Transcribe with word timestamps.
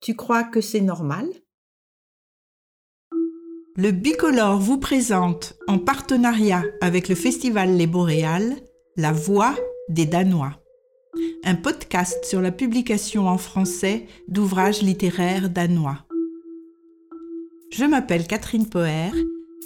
Tu 0.00 0.14
crois 0.14 0.44
que 0.44 0.60
c'est 0.60 0.80
normal? 0.80 1.26
Le 3.74 3.90
Bicolore 3.90 4.58
vous 4.58 4.78
présente, 4.78 5.58
en 5.66 5.78
partenariat 5.78 6.62
avec 6.80 7.08
le 7.08 7.16
Festival 7.16 7.76
Les 7.76 7.88
Boréales, 7.88 8.56
La 8.96 9.12
Voix 9.12 9.56
des 9.88 10.06
Danois. 10.06 10.62
Un 11.42 11.56
podcast 11.56 12.24
sur 12.24 12.40
la 12.40 12.52
publication 12.52 13.26
en 13.26 13.38
français 13.38 14.06
d'ouvrages 14.28 14.82
littéraires 14.82 15.50
danois. 15.50 16.06
Je 17.72 17.84
m'appelle 17.84 18.26
Catherine 18.26 18.68
Poher, 18.68 19.12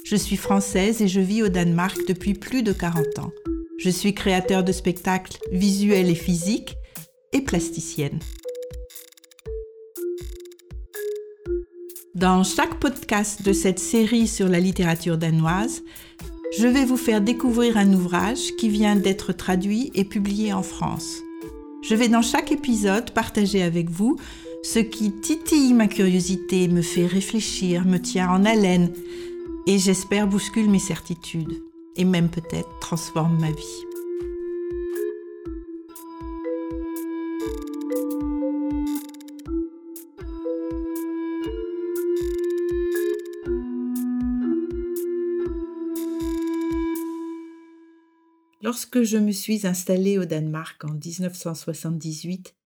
je 0.07 0.17
suis 0.17 0.37
française 0.37 1.03
et 1.03 1.09
je 1.09 1.21
vis 1.21 1.43
au 1.43 1.49
Danemark 1.49 1.99
depuis 2.09 2.33
plus 2.33 2.63
de 2.63 2.73
40 2.73 3.19
ans. 3.19 3.33
Je 3.79 3.91
suis 3.91 4.15
créateur 4.15 4.65
de 4.65 4.73
spectacles 4.73 5.39
visuels 5.53 6.09
et 6.09 6.15
physiques 6.15 6.75
et 7.33 7.43
plasticienne. 7.43 8.19
Dans 12.23 12.45
chaque 12.45 12.79
podcast 12.79 13.43
de 13.43 13.53
cette 13.53 13.81
série 13.81 14.29
sur 14.29 14.47
la 14.47 14.61
littérature 14.61 15.19
danoise, 15.19 15.83
je 16.57 16.69
vais 16.69 16.85
vous 16.85 16.97
faire 16.97 17.21
découvrir 17.21 17.77
un 17.77 17.93
ouvrage 17.93 18.55
qui 18.57 18.69
vient 18.69 18.95
d'être 18.95 19.33
traduit 19.33 19.91
et 19.97 20.05
publié 20.05 20.53
en 20.53 20.63
France. 20.63 21.17
Je 21.83 21.97
vais 21.97 22.07
dans 22.07 22.23
chaque 22.23 22.53
épisode 22.53 23.11
partager 23.11 23.61
avec 23.61 23.91
vous 23.91 24.19
ce 24.63 24.79
qui 24.79 25.11
titille 25.11 25.75
ma 25.75 25.89
curiosité, 25.89 26.69
me 26.69 26.81
fait 26.81 27.07
réfléchir, 27.07 27.85
me 27.85 27.99
tient 27.99 28.31
en 28.31 28.45
haleine 28.45 28.93
et 29.67 29.81
j'espère 29.81 30.29
bouscule 30.29 30.71
mes 30.71 30.79
certitudes 30.79 31.61
et 31.97 32.05
même 32.05 32.29
peut-être 32.29 32.79
transforme 32.81 33.37
ma 33.41 33.51
vie. 33.51 33.92
Lorsque 48.73 49.03
je 49.03 49.19
me 49.19 49.33
suis 49.33 49.67
installée 49.67 50.17
au 50.17 50.25
Danemark 50.25 50.83
en 50.87 50.95
1978, 50.95 52.57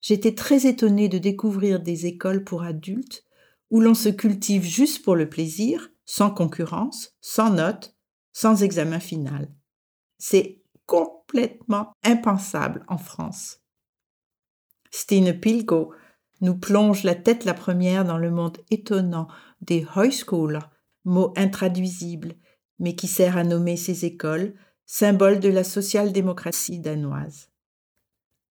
j'étais 0.00 0.34
très 0.34 0.66
étonnée 0.66 1.10
de 1.10 1.18
découvrir 1.18 1.80
des 1.80 2.06
écoles 2.06 2.44
pour 2.44 2.62
adultes 2.62 3.26
où 3.70 3.82
l'on 3.82 3.92
se 3.92 4.08
cultive 4.08 4.64
juste 4.64 5.04
pour 5.04 5.16
le 5.16 5.28
plaisir, 5.28 5.90
sans 6.06 6.30
concurrence, 6.30 7.14
sans 7.20 7.50
notes, 7.50 7.94
sans 8.32 8.62
examen 8.62 9.00
final. 9.00 9.54
C'est 10.16 10.62
complètement 10.86 11.92
impensable 12.04 12.82
en 12.88 12.96
France. 12.96 13.60
Stine 14.90 15.38
Pilgo 15.38 15.92
nous 16.40 16.56
plonge 16.56 17.02
la 17.02 17.14
tête 17.14 17.44
la 17.44 17.52
première 17.52 18.06
dans 18.06 18.16
le 18.16 18.30
monde 18.30 18.56
étonnant 18.70 19.28
des 19.60 19.86
Højskoler, 19.94 20.60
mot 21.04 21.34
intraduisible, 21.36 22.34
mais 22.78 22.96
qui 22.96 23.08
sert 23.08 23.36
à 23.36 23.44
nommer 23.44 23.76
ces 23.76 24.06
écoles, 24.06 24.54
symbole 24.86 25.40
de 25.40 25.48
la 25.48 25.64
social-démocratie 25.64 26.78
danoise. 26.78 27.48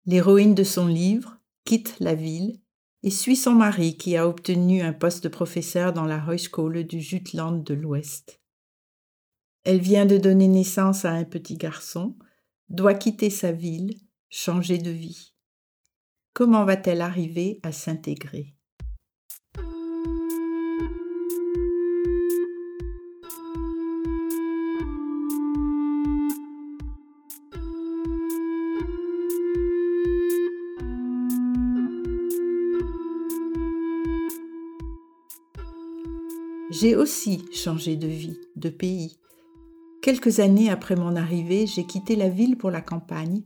L'héroïne 0.06 0.56
de 0.56 0.64
son 0.64 0.88
livre 0.88 1.40
quitte 1.64 1.96
la 2.00 2.16
ville 2.16 2.60
et 3.04 3.12
suit 3.12 3.36
son 3.36 3.54
mari 3.54 3.98
qui 3.98 4.18
a 4.18 4.28
obtenu 4.28 4.82
un 4.82 4.94
poste 4.94 5.24
de 5.24 5.30
professeur 5.30 5.94
dans 5.94 6.06
la 6.06 6.20
Højskole 6.20 6.84
du 6.86 7.00
Jutland 7.00 7.64
de 7.64 7.74
l'Ouest. 7.74 8.42
Elle 9.64 9.80
vient 9.80 10.06
de 10.06 10.18
donner 10.18 10.48
naissance 10.48 11.06
à 11.06 11.12
un 11.12 11.24
petit 11.24 11.58
garçon, 11.58 12.18
doit 12.70 12.94
quitter 12.94 13.30
sa 13.30 13.52
ville, 13.52 13.96
changer 14.30 14.78
de 14.78 14.92
vie. 14.92 15.36
Comment 16.34 16.66
va-t-elle 16.66 17.02
arriver 17.02 17.60
à 17.64 17.72
s'intégrer? 17.72 18.53
J'ai 36.84 36.98
aussi 36.98 37.46
changé 37.54 37.96
de 37.96 38.10
vie, 38.10 38.38
de 38.58 38.68
pays. 38.68 39.18
Quelques 40.02 40.42
années 40.42 40.70
après 40.70 40.98
mon 40.98 41.16
arrivée, 41.16 41.66
j'ai 41.66 41.86
quitté 41.86 42.18
la 42.18 42.28
ville 42.28 42.58
pour 42.58 42.72
la 42.72 42.82
campagne 42.82 43.44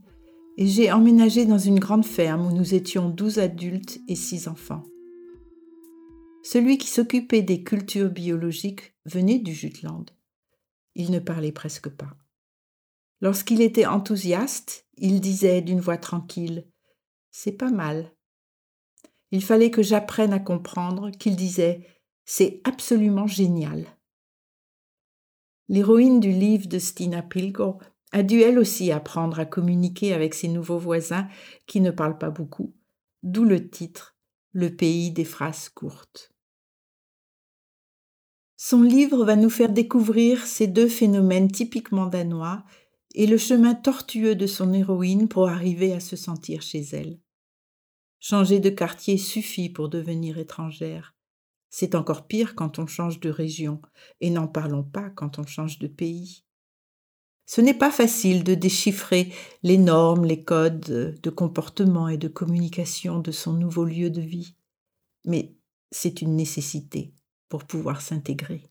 et 0.57 0.65
j'ai 0.65 0.91
emménagé 0.91 1.45
dans 1.45 1.59
une 1.59 1.77
grande 1.77 2.03
ferme 2.03 2.47
où 2.47 2.51
nous 2.51 2.73
étions 2.73 3.09
douze 3.11 3.37
adultes 3.37 3.99
et 4.07 4.15
six 4.15 4.47
enfants. 4.47 4.81
Celui 6.41 6.79
qui 6.79 6.87
s'occupait 6.87 7.43
des 7.43 7.61
cultures 7.61 8.09
biologiques 8.09 8.95
venait 9.05 9.37
du 9.37 9.53
Jutland. 9.53 10.05
Il 10.95 11.11
ne 11.11 11.19
parlait 11.19 11.51
presque 11.51 11.89
pas. 11.89 12.17
Lorsqu'il 13.21 13.61
était 13.61 13.85
enthousiaste, 13.85 14.87
il 14.97 15.21
disait 15.21 15.61
d'une 15.61 15.79
voix 15.79 15.97
tranquille 15.97 16.65
C'est 17.29 17.51
pas 17.51 17.69
mal. 17.69 18.15
Il 19.29 19.43
fallait 19.43 19.69
que 19.69 19.83
j'apprenne 19.83 20.33
à 20.33 20.39
comprendre 20.39 21.11
qu'il 21.11 21.35
disait 21.35 21.85
c'est 22.29 22.59
absolument 22.65 23.25
génial. 23.25 23.87
L'héroïne 25.69 26.19
du 26.19 26.31
livre 26.31 26.67
de 26.67 26.77
Stina 26.77 27.23
Pilgo 27.23 27.79
a 28.11 28.21
dû 28.21 28.41
elle 28.41 28.59
aussi 28.59 28.91
apprendre 28.91 29.39
à 29.39 29.45
communiquer 29.45 30.13
avec 30.13 30.33
ses 30.33 30.49
nouveaux 30.49 30.77
voisins 30.77 31.29
qui 31.67 31.79
ne 31.79 31.89
parlent 31.89 32.17
pas 32.17 32.29
beaucoup, 32.29 32.75
d'où 33.23 33.45
le 33.45 33.69
titre 33.69 34.17
Le 34.51 34.75
pays 34.75 35.11
des 35.11 35.23
phrases 35.23 35.69
courtes. 35.69 36.33
Son 38.57 38.81
livre 38.81 39.23
va 39.23 39.37
nous 39.37 39.49
faire 39.49 39.71
découvrir 39.71 40.45
ces 40.45 40.67
deux 40.67 40.89
phénomènes 40.89 41.49
typiquement 41.49 42.07
danois 42.07 42.65
et 43.15 43.25
le 43.25 43.37
chemin 43.37 43.73
tortueux 43.73 44.35
de 44.35 44.47
son 44.47 44.73
héroïne 44.73 45.29
pour 45.29 45.47
arriver 45.47 45.93
à 45.93 46.01
se 46.01 46.17
sentir 46.17 46.61
chez 46.61 46.81
elle. 46.91 47.21
Changer 48.19 48.59
de 48.59 48.69
quartier 48.69 49.17
suffit 49.17 49.69
pour 49.69 49.87
devenir 49.87 50.37
étrangère. 50.37 51.16
C'est 51.69 51.95
encore 51.95 52.27
pire 52.27 52.55
quand 52.55 52.79
on 52.79 52.87
change 52.87 53.19
de 53.19 53.29
région, 53.29 53.81
et 54.21 54.29
n'en 54.29 54.47
parlons 54.47 54.83
pas 54.83 55.09
quand 55.09 55.39
on 55.39 55.45
change 55.45 55.79
de 55.79 55.87
pays. 55.87 56.43
Ce 57.45 57.61
n'est 57.61 57.77
pas 57.77 57.91
facile 57.91 58.43
de 58.43 58.55
déchiffrer 58.55 59.33
les 59.63 59.77
normes, 59.77 60.25
les 60.25 60.43
codes 60.43 61.19
de 61.21 61.29
comportement 61.29 62.09
et 62.09 62.17
de 62.17 62.27
communication 62.27 63.19
de 63.19 63.31
son 63.31 63.53
nouveau 63.53 63.85
lieu 63.85 64.09
de 64.09 64.21
vie, 64.21 64.55
mais 65.25 65.55
c'est 65.91 66.21
une 66.21 66.35
nécessité 66.35 67.13
pour 67.49 67.63
pouvoir 67.63 68.01
s'intégrer. 68.01 68.63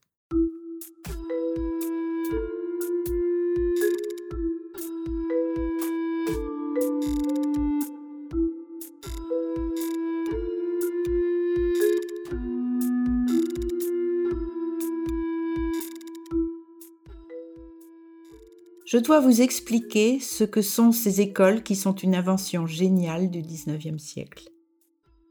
Je 18.96 19.00
dois 19.02 19.20
vous 19.20 19.42
expliquer 19.42 20.20
ce 20.20 20.42
que 20.42 20.62
sont 20.62 20.90
ces 20.90 21.20
écoles 21.20 21.62
qui 21.62 21.76
sont 21.76 21.94
une 21.94 22.14
invention 22.14 22.66
géniale 22.66 23.30
du 23.30 23.42
XIXe 23.42 24.02
siècle. 24.02 24.48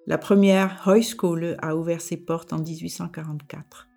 La 0.05 0.19
première 0.19 0.83
Højskole 0.85 1.57
a 1.63 1.75
ouvert 1.75 1.99
ses 1.99 2.17
portes 2.17 2.53
en 2.53 2.59
1844. 2.59 3.87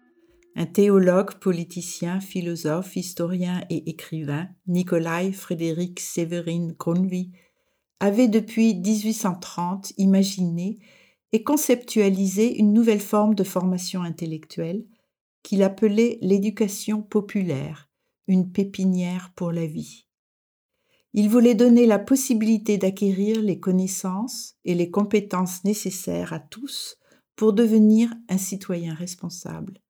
Un 0.57 0.65
théologue, 0.65 1.35
politicien, 1.35 2.19
philosophe, 2.21 2.97
historien 2.97 3.61
et 3.69 3.91
écrivain, 3.91 4.49
Nikolai 4.67 5.33
Frédéric 5.33 6.01
Séverin 6.01 6.69
Grundtvig, 6.79 7.35
avait 8.01 8.29
depuis 8.29 8.75
1830 8.75 9.93
imaginé 9.99 10.79
et 11.33 11.43
conceptualisé 11.43 12.59
une 12.59 12.73
nouvelle 12.73 13.01
forme 13.01 13.35
de 13.35 13.45
formation 13.45 14.01
intellectuelle 14.01 14.87
qu'il 15.43 15.63
appelait 15.63 16.17
l'éducation 16.23 17.03
populaire 17.03 17.88
une 18.29 18.53
pépinière 18.53 19.33
pour 19.35 19.51
la 19.51 19.67
vie. 19.67 20.07
Il 21.15 21.29
voulait 21.31 21.55
donner 21.55 21.87
la 21.87 21.99
possibilité 21.99 22.77
d'acquérir 22.79 23.41
les 23.41 23.59
connaissances 23.59 24.55
et 24.65 24.75
les 24.75 24.91
compétences 24.91 25.65
nécessaires 25.65 26.33
à 26.33 26.39
tous 26.39 26.99
pour 27.35 27.55
devenir 27.55 28.13
un 28.29 28.39
citoyen 28.39 28.95
responsable, 28.95 29.81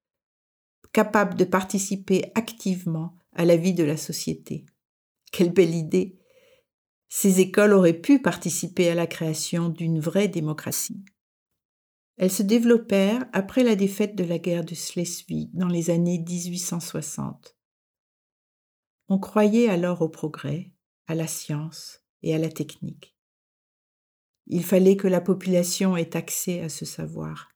capable 0.92 1.36
de 1.36 1.44
participer 1.44 2.30
activement 2.34 3.16
à 3.34 3.44
la 3.44 3.56
vie 3.56 3.74
de 3.74 3.84
la 3.84 3.96
société. 3.96 4.64
Quelle 5.32 5.52
belle 5.52 5.74
idée 5.74 6.18
Ces 7.08 7.40
écoles 7.40 7.72
auraient 7.72 8.00
pu 8.00 8.22
participer 8.22 8.88
à 8.88 8.94
la 8.94 9.06
création 9.06 9.68
d'une 9.68 9.98
vraie 9.98 10.28
démocratie. 10.28 11.04
Elles 12.16 12.32
se 12.32 12.42
développèrent 12.42 13.26
après 13.32 13.64
la 13.64 13.76
défaite 13.76 14.16
de 14.16 14.24
la 14.24 14.38
guerre 14.38 14.64
de 14.64 14.74
Schleswig 14.74 15.50
dans 15.52 15.68
les 15.68 15.90
années 15.90 16.18
1860. 16.18 17.57
On 19.10 19.18
croyait 19.18 19.70
alors 19.70 20.02
au 20.02 20.08
progrès, 20.10 20.70
à 21.06 21.14
la 21.14 21.26
science 21.26 22.02
et 22.22 22.34
à 22.34 22.38
la 22.38 22.50
technique. 22.50 23.16
Il 24.46 24.62
fallait 24.64 24.96
que 24.96 25.08
la 25.08 25.22
population 25.22 25.96
ait 25.96 26.14
accès 26.14 26.60
à 26.60 26.68
ce 26.68 26.84
savoir. 26.84 27.48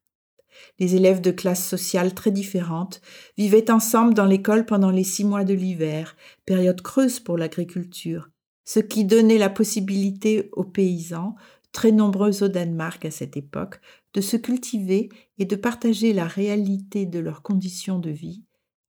Les 0.79 0.95
élèves 0.97 1.21
de 1.21 1.31
classes 1.31 1.67
sociales 1.67 2.15
très 2.15 2.31
différentes 2.31 3.03
vivaient 3.37 3.71
ensemble 3.71 4.15
dans 4.15 4.25
l'école 4.25 4.65
pendant 4.65 4.91
les 4.91 5.05
six 5.05 5.25
mois 5.25 5.45
de 5.45 5.53
l'hiver, 5.53 6.17
période 6.47 6.81
creuse 6.81 7.21
pour 7.21 7.37
l'agriculture, 7.37 8.31
ce 8.65 8.81
qui 8.81 9.05
donnait 9.05 9.39
la 9.39 9.51
possibilité 9.51 10.49
aux 10.53 10.65
paysans, 10.65 11.35
très 11.73 11.93
nombreux 11.93 12.43
au 12.43 12.49
Danemark 12.49 13.05
à 13.05 13.11
cette 13.11 13.37
époque, 13.37 13.79
de 14.15 14.23
se 14.23 14.39
cultiver 14.39 15.11
et 15.39 15.45
de 15.45 15.57
partager 15.57 16.15
la 16.15 16.27
réalité 16.27 17.05
de 17.05 17.19
leurs 17.19 17.43
conditions 17.43 17.99
de 17.99 18.11
vie 18.11 18.45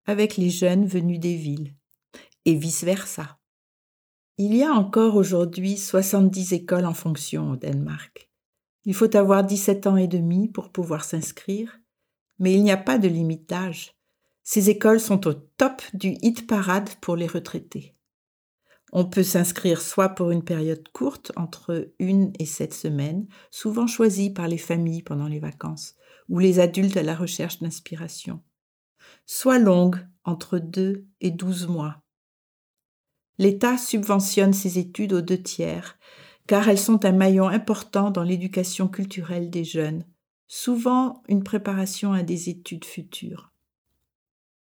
avec 0.05 0.37
les 0.37 0.49
jeunes 0.49 0.85
venus 0.85 1.19
des 1.19 1.35
villes, 1.35 1.73
et 2.45 2.55
vice-versa. 2.55 3.39
Il 4.37 4.55
y 4.55 4.63
a 4.63 4.71
encore 4.71 5.15
aujourd'hui 5.15 5.77
70 5.77 6.53
écoles 6.53 6.85
en 6.85 6.93
fonction 6.93 7.51
au 7.51 7.55
Danemark. 7.55 8.29
Il 8.85 8.93
faut 8.93 9.15
avoir 9.15 9.43
17 9.43 9.87
ans 9.87 9.97
et 9.97 10.07
demi 10.07 10.49
pour 10.49 10.71
pouvoir 10.71 11.03
s'inscrire, 11.03 11.79
mais 12.39 12.53
il 12.53 12.63
n'y 12.63 12.71
a 12.71 12.77
pas 12.77 12.97
de 12.97 13.07
limite 13.07 13.47
d'âge. 13.47 13.95
Ces 14.43 14.69
écoles 14.69 14.99
sont 14.99 15.27
au 15.27 15.33
top 15.33 15.81
du 15.93 16.17
hit 16.21 16.47
parade 16.47 16.89
pour 16.99 17.15
les 17.15 17.27
retraités. 17.27 17.95
On 18.91 19.05
peut 19.05 19.23
s'inscrire 19.23 19.81
soit 19.81 20.09
pour 20.09 20.31
une 20.31 20.43
période 20.43 20.87
courte, 20.89 21.31
entre 21.35 21.93
une 21.97 22.31
et 22.37 22.45
sept 22.45 22.73
semaines, 22.73 23.27
souvent 23.49 23.87
choisie 23.87 24.29
par 24.29 24.47
les 24.47 24.57
familles 24.57 25.01
pendant 25.01 25.27
les 25.27 25.39
vacances, 25.39 25.95
ou 26.29 26.39
les 26.39 26.59
adultes 26.59 26.97
à 26.97 27.03
la 27.03 27.15
recherche 27.15 27.59
d'inspiration, 27.59 28.41
soit 29.25 29.59
longue, 29.59 29.97
entre 30.25 30.59
deux 30.59 31.07
et 31.21 31.31
douze 31.31 31.67
mois. 31.67 32.02
L'État 33.37 33.77
subventionne 33.77 34.53
ces 34.53 34.77
études 34.79 35.13
aux 35.13 35.21
deux 35.21 35.41
tiers, 35.41 35.97
car 36.47 36.69
elles 36.69 36.79
sont 36.79 37.05
un 37.05 37.11
maillon 37.11 37.47
important 37.47 38.11
dans 38.11 38.23
l'éducation 38.23 38.87
culturelle 38.87 39.49
des 39.49 39.63
jeunes, 39.63 40.05
souvent 40.47 41.23
une 41.27 41.43
préparation 41.43 42.13
à 42.13 42.21
des 42.21 42.49
études 42.49 42.85
futures. 42.85 43.51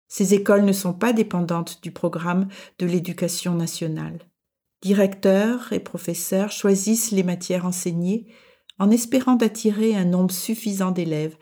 Ces 0.07 0.33
écoles 0.33 0.63
ne 0.63 0.71
sont 0.71 0.94
pas 0.94 1.13
dépendantes 1.13 1.83
du 1.83 1.92
programme 1.92 2.48
de 2.80 2.86
l'éducation 2.86 3.54
nationale. 3.54 4.19
Directeurs 4.81 5.74
et 5.74 5.80
professeurs 5.80 6.51
choisissent 6.51 7.12
les 7.12 7.24
matières 7.24 7.65
enseignées 7.65 8.27
en 8.80 8.89
espérant 8.92 9.36
d'attirer 9.36 9.95
un 9.95 10.06
nombre 10.06 10.33
suffisant 10.33 10.92
d'élèves, 10.92 11.38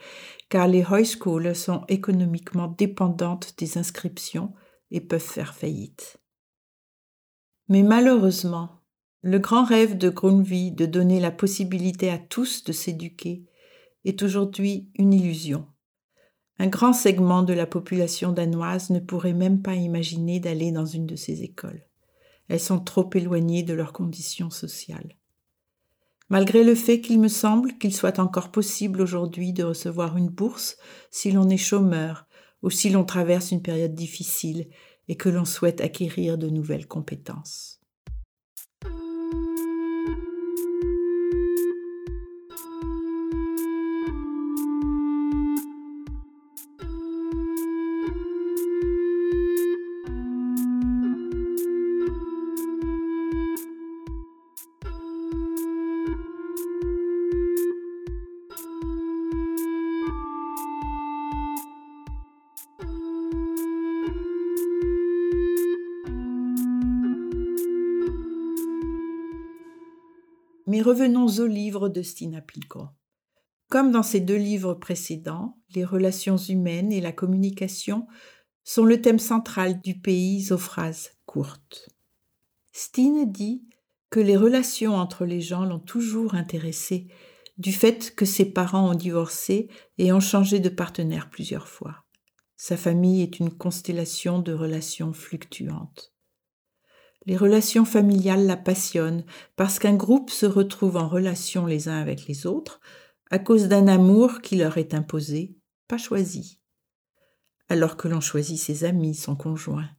car 0.50 0.68
les 0.68 0.86
high 0.90 1.06
schools 1.06 1.56
sont 1.56 1.84
économiquement 1.88 2.68
dépendantes 2.68 3.54
des 3.58 3.78
inscriptions 3.78 4.54
et 4.92 5.02
peuvent 5.02 5.20
faire 5.20 5.54
faillite. 5.54 6.18
Mais 7.68 7.84
malheureusement, 7.84 8.82
le 9.22 9.40
grand 9.40 9.64
rêve 9.64 9.98
de 9.98 10.10
Grundtvig 10.10 10.76
de 10.76 10.86
donner 10.86 11.20
la 11.20 11.32
possibilité 11.32 12.10
à 12.12 12.20
tous 12.20 12.64
de 12.64 12.72
s'éduquer 12.72 13.46
est 14.04 14.22
aujourd'hui 14.22 14.90
une 14.96 15.14
illusion. 15.14 15.66
Un 16.60 16.68
grand 16.68 16.94
segment 16.94 17.44
de 17.44 17.54
la 17.54 17.66
population 17.66 18.32
danoise 18.32 18.92
ne 18.92 19.00
pourrait 19.00 19.34
même 19.34 19.62
pas 19.62 19.76
imaginer 19.76 20.40
d'aller 20.40 20.72
dans 20.72 20.86
une 20.86 21.06
de 21.06 21.16
ces 21.16 21.44
écoles. 21.44 21.82
Elles 22.48 22.60
sont 22.60 22.80
trop 22.80 23.10
éloignées 23.14 23.64
de 23.64 23.74
leurs 23.74 23.94
conditions 23.94 24.52
sociales. 24.52 25.16
Malgré 26.30 26.64
le 26.64 26.76
fait 26.76 27.02
qu'il 27.02 27.20
me 27.20 27.28
semble 27.28 27.78
qu'il 27.78 27.94
soit 27.94 28.20
encore 28.20 28.52
possible 28.52 29.02
aujourd'hui 29.02 29.54
de 29.54 29.64
recevoir 29.64 30.18
une 30.18 30.30
bourse 30.30 30.78
si 31.12 31.32
l'on 31.32 31.50
est 31.50 31.58
chômeur 31.58 32.26
ou 32.62 32.70
si 32.70 32.90
l'on 32.90 33.04
traverse 33.04 33.52
une 33.52 33.62
période 33.62 33.94
difficile 33.94 34.68
et 35.08 35.16
que 35.16 35.30
l'on 35.30 35.46
souhaite 35.46 35.82
acquérir 35.82 36.38
de 36.38 36.50
nouvelles 36.50 36.88
compétences. 36.88 37.75
Mais 70.76 70.82
revenons 70.82 71.28
au 71.28 71.48
livre 71.48 71.88
de 71.88 72.02
Stina 72.02 72.42
Pilko. 72.42 72.90
Comme 73.70 73.94
dans 73.94 74.04
ces 74.04 74.20
deux 74.20 74.36
livres 74.36 74.74
précédents, 74.74 75.58
les 75.74 75.86
relations 75.86 76.36
humaines 76.36 76.92
et 76.92 77.00
la 77.00 77.14
communication 77.14 78.08
sont 78.66 78.84
le 78.84 79.02
thème 79.02 79.18
central 79.18 79.80
du 79.80 79.98
pays 79.98 80.52
aux 80.52 80.58
phrases 80.58 81.12
courtes. 81.26 81.88
Stine 82.74 83.32
dit 83.32 83.64
que 84.10 84.20
les 84.20 84.36
relations 84.36 84.98
entre 84.98 85.24
les 85.24 85.40
gens 85.40 85.64
l'ont 85.64 85.80
toujours 85.80 86.36
intéressé, 86.36 87.08
du 87.58 87.72
fait 87.72 88.14
que 88.14 88.26
ses 88.26 88.52
parents 88.52 88.92
ont 88.92 88.96
divorcé 88.96 89.70
et 89.98 90.12
ont 90.12 90.20
changé 90.20 90.60
de 90.60 90.68
partenaire 90.68 91.30
plusieurs 91.30 91.70
fois. 91.70 92.04
Sa 92.58 92.76
famille 92.76 93.22
est 93.22 93.40
une 93.40 93.58
constellation 93.58 94.40
de 94.40 94.52
relations 94.52 95.14
fluctuantes. 95.14 96.15
Les 97.26 97.38
relations 97.38 97.86
familiales 97.86 98.46
la 98.46 98.58
passionnent 98.58 99.26
parce 99.56 99.80
qu'un 99.80 99.96
groupe 99.96 100.30
se 100.30 100.46
retrouve 100.46 100.98
en 100.98 101.08
relation 101.08 101.66
les 101.66 101.90
uns 101.90 102.00
avec 102.00 102.28
les 102.28 102.46
autres 102.46 102.80
à 103.32 103.40
cause 103.40 103.68
d'un 103.68 103.88
amour 103.88 104.42
qui 104.42 104.56
leur 104.56 104.78
est 104.78 104.94
imposé, 104.94 105.58
pas 105.88 105.98
choisi, 105.98 106.62
alors 107.68 107.98
que 107.98 108.08
l'on 108.08 108.22
choisit 108.22 108.60
ses 108.60 108.84
amis, 108.84 109.16
son 109.16 109.36
conjoint. 109.36 109.90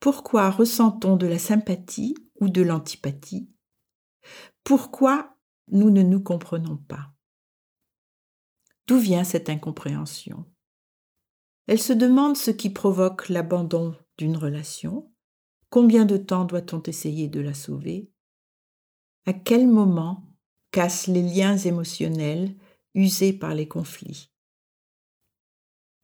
Pourquoi 0.00 0.50
ressent-on 0.50 1.16
de 1.16 1.26
la 1.26 1.38
sympathie 1.38 2.14
ou 2.40 2.48
de 2.48 2.62
l'antipathie? 2.62 3.50
Pourquoi 4.64 5.36
nous 5.68 5.90
ne 5.90 6.02
nous 6.02 6.20
comprenons 6.20 6.78
pas? 6.78 7.12
D'où 8.86 8.98
vient 8.98 9.24
cette 9.24 9.48
incompréhension? 9.48 10.46
Elle 11.66 11.80
se 11.80 11.92
demande 11.92 12.36
ce 12.36 12.50
qui 12.50 12.70
provoque 12.70 13.28
l'abandon 13.28 13.96
d'une 14.18 14.36
relation, 14.36 15.10
Combien 15.74 16.04
de 16.04 16.16
temps 16.16 16.44
doit-on 16.44 16.80
essayer 16.82 17.26
de 17.26 17.40
la 17.40 17.52
sauver? 17.52 18.08
À 19.26 19.32
quel 19.32 19.66
moment 19.66 20.22
cassent 20.70 21.08
les 21.08 21.20
liens 21.20 21.58
émotionnels 21.58 22.54
usés 22.94 23.32
par 23.32 23.56
les 23.56 23.66
conflits? 23.66 24.30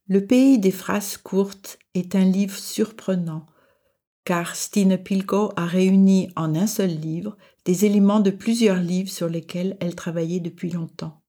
Le 0.07 0.25
pays 0.27 0.59
des 0.59 0.71
phrases 0.71 1.15
courtes 1.15 1.79
est 1.93 2.15
un 2.15 2.25
livre 2.25 2.57
surprenant 2.57 3.45
car 4.25 4.57
Stine 4.57 4.97
Pilko 4.97 5.53
a 5.55 5.65
réuni 5.65 6.33
en 6.35 6.53
un 6.53 6.67
seul 6.67 6.89
livre 6.89 7.37
des 7.63 7.85
éléments 7.85 8.19
de 8.19 8.31
plusieurs 8.31 8.81
livres 8.81 9.09
sur 9.09 9.29
lesquels 9.29 9.77
elle 9.79 9.95
travaillait 9.95 10.41
depuis 10.41 10.69
longtemps. 10.69 11.23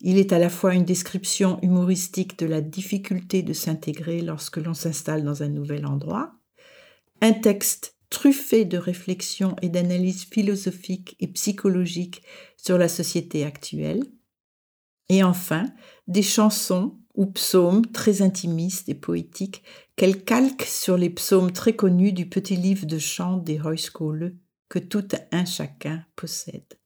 Il 0.00 0.18
est 0.18 0.32
à 0.32 0.40
la 0.40 0.50
fois 0.50 0.74
une 0.74 0.84
description 0.84 1.60
humoristique 1.62 2.40
de 2.40 2.46
la 2.46 2.60
difficulté 2.60 3.44
de 3.44 3.52
s'intégrer 3.52 4.20
lorsque 4.20 4.56
l'on 4.56 4.74
s'installe 4.74 5.22
dans 5.22 5.44
un 5.44 5.48
nouvel 5.48 5.86
endroit, 5.86 6.35
un 7.20 7.32
texte 7.32 7.96
truffé 8.10 8.64
de 8.64 8.78
réflexions 8.78 9.56
et 9.62 9.68
d'analyses 9.68 10.24
philosophiques 10.24 11.16
et 11.20 11.26
psychologiques 11.28 12.22
sur 12.56 12.78
la 12.78 12.88
société 12.88 13.44
actuelle, 13.44 14.04
et 15.08 15.22
enfin 15.22 15.66
des 16.08 16.22
chansons 16.22 16.98
ou 17.14 17.26
psaumes 17.26 17.86
très 17.86 18.22
intimistes 18.22 18.88
et 18.88 18.94
poétiques 18.94 19.62
qu'elle 19.96 20.24
calque 20.24 20.62
sur 20.62 20.96
les 20.96 21.10
psaumes 21.10 21.52
très 21.52 21.74
connus 21.74 22.12
du 22.12 22.28
petit 22.28 22.56
livre 22.56 22.86
de 22.86 22.98
chant 22.98 23.38
des 23.38 23.58
Heuskole 23.58 24.36
que 24.68 24.78
tout 24.78 25.08
un 25.32 25.44
chacun 25.44 26.04
possède. 26.16 26.78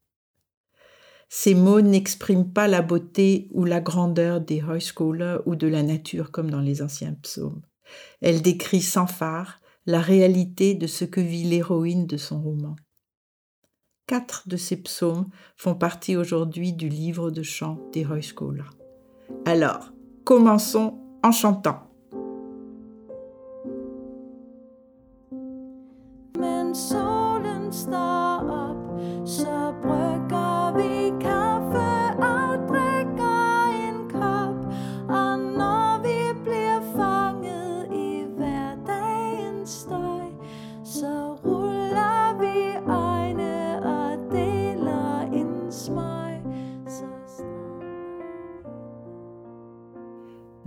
Ces 1.29 1.55
mots 1.55 1.81
n'expriment 1.81 2.53
pas 2.53 2.69
la 2.69 2.83
beauté 2.83 3.49
ou 3.53 3.65
la 3.65 3.81
grandeur 3.81 4.41
des 4.41 4.63
Heuskole 4.63 5.43
ou 5.47 5.57
de 5.57 5.67
la 5.67 5.83
nature 5.83 6.31
comme 6.31 6.51
dans 6.51 6.61
les 6.61 6.83
anciens 6.83 7.15
psaumes. 7.23 7.63
Elle 8.21 8.43
décrit 8.43 8.83
sans 8.83 9.07
phare 9.07 9.61
la 9.87 10.01
réalité 10.01 10.75
de 10.75 10.87
ce 10.87 11.05
que 11.05 11.21
vit 11.21 11.45
l'héroïne 11.45 12.07
de 12.07 12.17
son 12.17 12.41
roman. 12.41 12.77
Quatre 14.07 14.49
de 14.49 14.57
ces 14.57 14.83
psaumes 14.83 15.29
font 15.57 15.75
partie 15.75 16.17
aujourd'hui 16.17 16.73
du 16.73 16.89
livre 16.89 17.31
de 17.31 17.43
chant 17.43 17.79
des 17.93 18.05
Heuskola. 18.05 18.65
Alors, 19.45 19.93
commençons 20.25 20.99
en 21.23 21.33
chantant. 21.33 21.90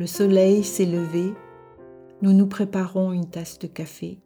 Le 0.03 0.07
soleil 0.07 0.65
s'est 0.65 0.86
levé, 0.86 1.33
nous 2.22 2.33
nous 2.33 2.48
préparons 2.48 3.13
une 3.13 3.29
tasse 3.29 3.57
de 3.57 3.67
café. 3.67 4.19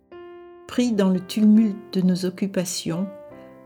Pris 0.67 0.91
dans 0.91 1.09
le 1.09 1.19
tumulte 1.19 1.93
de 1.93 2.01
nos 2.01 2.25
occupations, 2.25 3.07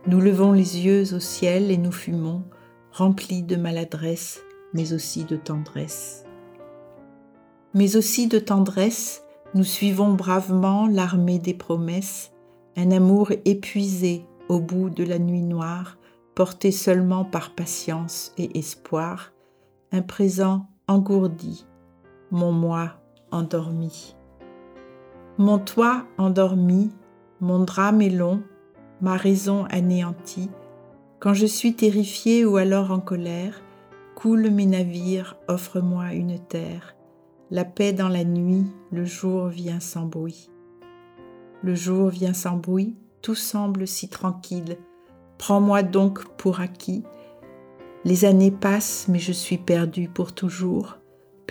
nous 0.08 0.20
levons 0.20 0.52
les 0.52 0.82
yeux 0.82 1.14
au 1.14 1.22
ciel 1.22 1.72
et 1.72 1.78
nous 1.78 1.94
fumons, 1.94 2.44
remplis 2.92 3.44
de 3.44 3.56
maladresse, 3.56 4.42
mais 4.74 4.92
aussi 4.92 5.24
de 5.24 5.38
tendresse. 5.38 6.26
Mais 7.74 7.96
aussi 7.96 8.28
de 8.28 8.40
tendresse, 8.40 9.24
nous 9.54 9.64
suivons 9.64 10.14
bravement 10.14 10.88
l'armée 10.88 11.40
des 11.40 11.54
promesses, 11.54 12.34
un 12.76 12.92
amour 12.92 13.32
épuisé 13.46 14.26
au 14.50 14.60
bout 14.60 14.90
de 14.90 15.06
la 15.06 15.18
nuit 15.18 15.44
noire, 15.44 15.98
porté 16.36 16.72
seulement 16.72 17.24
par 17.24 17.56
patience 17.56 18.34
et 18.38 18.60
espoir, 18.60 19.32
un 19.94 20.02
présent 20.02 20.68
engourdi, 20.90 21.66
mon 22.32 22.54
moi 22.54 22.94
endormi. 23.32 24.16
Mon 25.38 25.60
toit 25.60 26.06
endormi, 26.18 26.92
mon 27.42 27.60
drame 27.60 28.02
est 28.02 28.10
long, 28.10 28.42
ma 29.02 29.18
raison 29.18 29.66
anéantie, 29.66 30.50
quand 31.20 31.34
je 31.34 31.46
suis 31.46 31.76
terrifié 31.76 32.46
ou 32.46 32.58
alors 32.58 32.92
en 32.92 33.00
colère, 33.00 33.62
coulent 34.16 34.50
mes 34.50 34.66
navires, 34.66 35.36
offre-moi 35.48 36.14
une 36.14 36.40
terre. 36.40 36.96
La 37.52 37.66
paix 37.66 37.92
dans 37.92 38.08
la 38.08 38.24
nuit, 38.24 38.66
le 38.92 39.04
jour 39.04 39.48
vient 39.48 39.82
sans 39.82 40.06
bruit. 40.06 40.50
Le 41.64 41.76
jour 41.76 42.10
vient 42.10 42.34
sans 42.34 42.56
bruit, 42.56 42.96
tout 43.22 43.36
semble 43.36 43.88
si 43.88 44.08
tranquille. 44.08 44.78
Prends-moi 45.38 45.84
donc 45.84 46.24
pour 46.38 46.62
acquis. 46.62 47.04
Les 48.06 48.26
années 48.26 48.52
passent, 48.52 49.08
mais 49.10 49.20
je 49.20 49.34
suis 49.34 49.58
perdue 49.58 50.08
pour 50.08 50.34
toujours, 50.34 50.98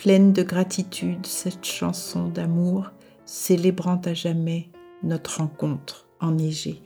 pleine 0.01 0.33
de 0.33 0.43
gratitude, 0.43 1.27
cette 1.27 1.63
chanson 1.63 2.29
d'amour, 2.29 2.91
célébrant 3.27 4.01
à 4.07 4.15
jamais 4.15 4.71
notre 5.03 5.41
rencontre 5.41 6.07
enneigée. 6.21 6.81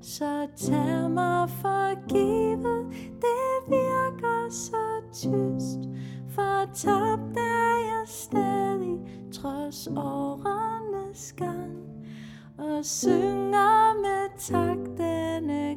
Så 0.00 0.48
tag 0.56 1.10
mig 1.10 1.48
for 1.62 1.94
givet 2.08 2.86
Det 3.22 3.68
virker 3.68 4.50
så 4.50 5.02
tyst 5.12 5.80
For 6.34 6.66
tabt 6.74 7.36
er 7.36 7.76
jeg 7.90 8.08
stadig 8.08 8.98
Trods 9.32 9.88
årenes 9.96 11.32
gang 11.36 11.78
Og 12.58 12.84
synger 12.84 13.94
med 14.02 14.28
tak 14.38 14.78
Denne 14.98 15.73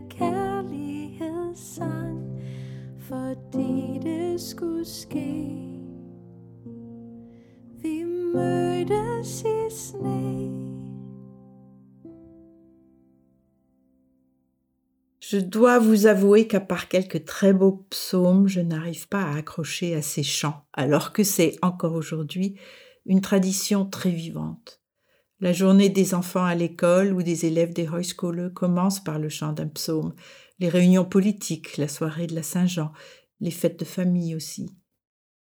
Je 15.19 15.39
dois 15.39 15.79
vous 15.79 16.05
avouer 16.05 16.47
qu'à 16.47 16.59
part 16.59 16.87
quelques 16.87 17.25
très 17.25 17.53
beaux 17.53 17.85
psaumes, 17.89 18.47
je 18.47 18.61
n'arrive 18.61 19.07
pas 19.07 19.23
à 19.23 19.37
accrocher 19.37 19.95
à 19.95 20.01
ces 20.01 20.23
chants, 20.23 20.63
alors 20.73 21.11
que 21.11 21.23
c'est 21.23 21.57
encore 21.63 21.93
aujourd'hui 21.93 22.55
une 23.05 23.21
tradition 23.21 23.85
très 23.85 24.11
vivante. 24.11 24.81
La 25.39 25.53
journée 25.53 25.89
des 25.89 26.13
enfants 26.13 26.45
à 26.45 26.55
l'école 26.55 27.13
ou 27.13 27.23
des 27.23 27.45
élèves 27.45 27.73
des 27.73 27.87
Heuschule 27.87 28.51
commence 28.55 29.03
par 29.03 29.19
le 29.19 29.29
chant 29.29 29.53
d'un 29.53 29.67
psaume, 29.67 30.13
les 30.59 30.69
réunions 30.69 31.05
politiques, 31.05 31.77
la 31.77 31.87
soirée 31.87 32.27
de 32.27 32.35
la 32.35 32.43
Saint-Jean, 32.43 32.91
les 33.39 33.51
fêtes 33.51 33.79
de 33.79 33.85
famille 33.85 34.35
aussi. 34.35 34.75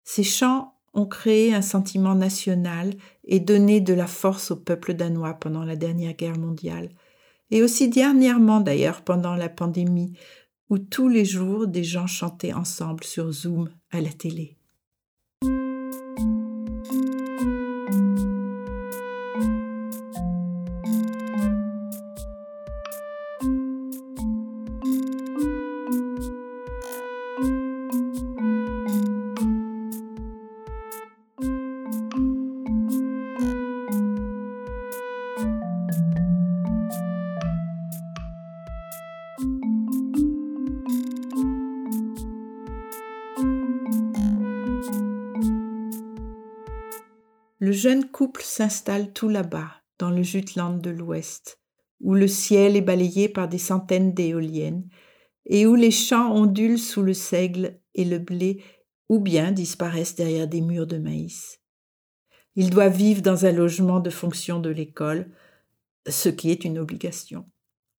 Ces 0.03 0.24
chants 0.24 0.74
ont 0.94 1.06
créé 1.06 1.53
un 1.53 1.62
sentiment 1.62 2.15
national 2.15 2.94
et 3.24 3.39
donné 3.39 3.79
de 3.79 3.94
la 3.94 4.08
force 4.08 4.51
au 4.51 4.56
peuple 4.56 4.94
danois 4.94 5.36
pendant 5.36 5.63
la 5.63 5.75
dernière 5.75 6.13
guerre 6.13 6.38
mondiale 6.38 6.89
et 7.51 7.63
aussi 7.63 7.89
dernièrement 7.89 8.60
d'ailleurs 8.60 9.01
pendant 9.01 9.36
la 9.36 9.50
pandémie, 9.50 10.13
où 10.70 10.77
tous 10.77 11.10
les 11.10 11.25
jours 11.25 11.68
des 11.68 11.84
gens 11.84 12.08
chantaient 12.08 12.53
ensemble 12.53 13.03
sur 13.03 13.32
Zoom 13.32 13.70
à 13.91 14.01
la 14.01 14.12
télé. 14.12 14.56
Couple 48.19 48.43
s'installe 48.43 49.13
tout 49.13 49.29
là-bas, 49.29 49.71
dans 49.97 50.09
le 50.09 50.23
Jutland 50.23 50.81
de 50.81 50.89
l'Ouest, 50.89 51.61
où 52.01 52.15
le 52.15 52.27
ciel 52.27 52.75
est 52.75 52.81
balayé 52.81 53.29
par 53.29 53.47
des 53.47 53.57
centaines 53.57 54.13
d'éoliennes, 54.13 54.89
et 55.45 55.65
où 55.65 55.73
les 55.73 55.89
champs 55.89 56.35
ondulent 56.35 56.77
sous 56.77 57.01
le 57.01 57.13
seigle 57.13 57.79
et 57.95 58.03
le 58.03 58.19
blé, 58.19 58.61
ou 59.07 59.21
bien 59.21 59.53
disparaissent 59.53 60.15
derrière 60.15 60.49
des 60.49 60.59
murs 60.59 60.85
de 60.85 60.97
maïs. 60.97 61.61
Ils 62.57 62.69
doivent 62.69 62.97
vivre 62.97 63.21
dans 63.21 63.45
un 63.45 63.53
logement 63.53 64.01
de 64.01 64.09
fonction 64.09 64.59
de 64.59 64.69
l'école, 64.69 65.31
ce 66.05 66.27
qui 66.27 66.51
est 66.51 66.65
une 66.65 66.77
obligation. 66.77 67.49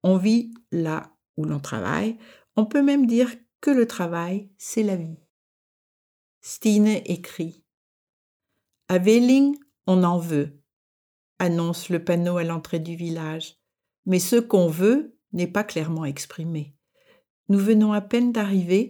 On 0.03 0.17
vit 0.17 0.53
là 0.71 1.15
où 1.35 1.45
l'on 1.45 1.59
travaille, 1.59 2.19
on 2.55 2.67
peut 2.67 2.83
même 2.83 3.07
dire 3.07 3.33
que 3.59 3.71
le 3.71 3.87
travail, 3.87 4.51
c'est 4.59 4.83
la 4.83 4.97
vie. 4.97 5.17
Stine 6.41 7.01
écrit 7.05 7.63
à 8.87 8.99
Velling, 8.99 9.57
on 9.91 10.03
en 10.03 10.17
veut, 10.17 10.61
annonce 11.37 11.89
le 11.89 12.03
panneau 12.03 12.37
à 12.37 12.43
l'entrée 12.43 12.79
du 12.79 12.95
village, 12.95 13.57
mais 14.05 14.19
ce 14.19 14.37
qu'on 14.37 14.67
veut 14.67 15.17
n'est 15.33 15.47
pas 15.47 15.63
clairement 15.63 16.05
exprimé. 16.05 16.75
Nous 17.49 17.59
venons 17.59 17.91
à 17.91 17.99
peine 17.99 18.31
d'arriver 18.31 18.89